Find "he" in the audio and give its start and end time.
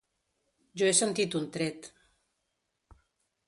0.91-0.95